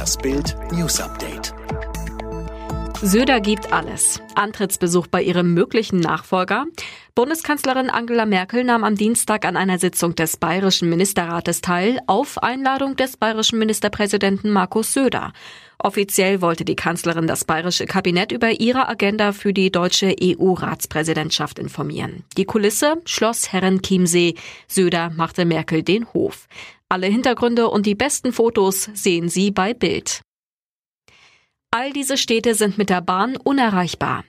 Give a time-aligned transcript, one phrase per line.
[0.00, 1.52] Das Bild News Update.
[3.02, 4.18] Söder gibt alles.
[4.34, 6.64] Antrittsbesuch bei ihrem möglichen Nachfolger.
[7.14, 12.96] Bundeskanzlerin Angela Merkel nahm am Dienstag an einer Sitzung des Bayerischen Ministerrates teil, auf Einladung
[12.96, 15.34] des bayerischen Ministerpräsidenten Markus Söder.
[15.78, 22.24] Offiziell wollte die Kanzlerin das bayerische Kabinett über ihre Agenda für die deutsche EU-Ratspräsidentschaft informieren.
[22.38, 24.34] Die Kulisse Schloss Herrenchiemsee.
[24.66, 26.48] Söder machte Merkel den Hof.
[26.92, 30.22] Alle Hintergründe und die besten Fotos sehen Sie bei Bild.
[31.70, 34.24] All diese Städte sind mit der Bahn unerreichbar.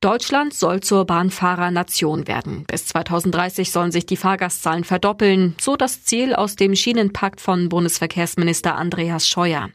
[0.00, 2.64] Deutschland soll zur Bahnfahrernation werden.
[2.68, 8.76] Bis 2030 sollen sich die Fahrgastzahlen verdoppeln, so das Ziel aus dem Schienenpakt von Bundesverkehrsminister
[8.76, 9.68] Andreas Scheuer.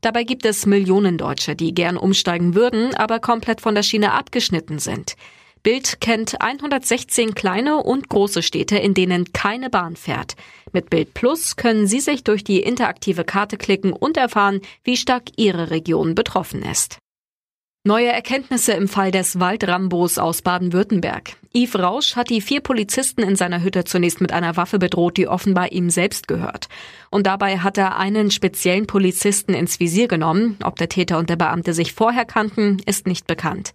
[0.00, 4.78] Dabei gibt es Millionen Deutsche, die gern umsteigen würden, aber komplett von der Schiene abgeschnitten
[4.78, 5.14] sind.
[5.62, 10.34] Bild kennt 116 kleine und große Städte, in denen keine Bahn fährt.
[10.72, 15.24] Mit Bild Plus können Sie sich durch die interaktive Karte klicken und erfahren, wie stark
[15.36, 16.98] Ihre Region betroffen ist.
[17.84, 21.36] Neue Erkenntnisse im Fall des Waldrambos aus Baden-Württemberg.
[21.52, 25.28] Yves Rausch hat die vier Polizisten in seiner Hütte zunächst mit einer Waffe bedroht, die
[25.28, 26.68] offenbar ihm selbst gehört.
[27.10, 30.58] Und dabei hat er einen speziellen Polizisten ins Visier genommen.
[30.64, 33.74] Ob der Täter und der Beamte sich vorher kannten, ist nicht bekannt.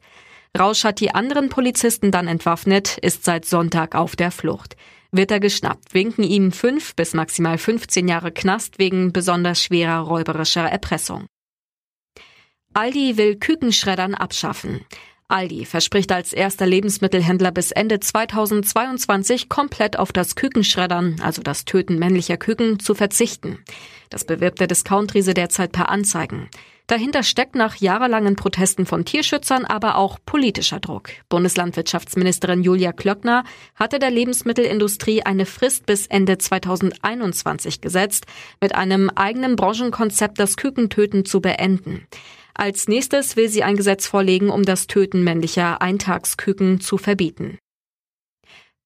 [0.58, 4.76] Rausch hat die anderen Polizisten dann entwaffnet, ist seit Sonntag auf der Flucht.
[5.12, 10.70] Wird er geschnappt, winken ihm fünf bis maximal 15 Jahre Knast wegen besonders schwerer räuberischer
[10.70, 11.28] Erpressung.
[12.74, 14.86] Aldi will Kükenschreddern abschaffen.
[15.30, 22.00] Aldi verspricht als erster Lebensmittelhändler bis Ende 2022 komplett auf das Kükenschreddern, also das Töten
[22.00, 23.60] männlicher Küken, zu verzichten.
[24.10, 26.50] Das bewirbt der Discountriese derzeit per Anzeigen.
[26.88, 31.10] Dahinter steckt nach jahrelangen Protesten von Tierschützern aber auch politischer Druck.
[31.28, 33.44] Bundeslandwirtschaftsministerin Julia Klöckner
[33.76, 38.26] hatte der Lebensmittelindustrie eine Frist bis Ende 2021 gesetzt,
[38.62, 42.08] mit einem eigenen Branchenkonzept das Kükentöten zu beenden.
[42.58, 47.60] Als nächstes will sie ein Gesetz vorlegen, um das Töten männlicher Eintagsküken zu verbieten.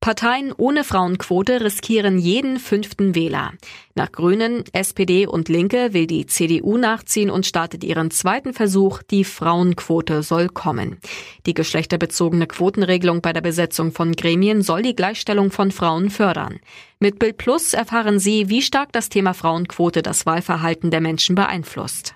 [0.02, 3.54] Parteien ohne Frauenquote riskieren jeden fünften Wähler.
[3.94, 9.24] Nach Grünen, SPD und Linke will die CDU nachziehen und startet ihren zweiten Versuch, die
[9.24, 10.98] Frauenquote soll kommen.
[11.46, 16.60] Die geschlechterbezogene Quotenregelung bei der Besetzung von Gremien soll die Gleichstellung von Frauen fördern.
[17.00, 22.16] Mit Bild Plus erfahren Sie, wie stark das Thema Frauenquote das Wahlverhalten der Menschen beeinflusst.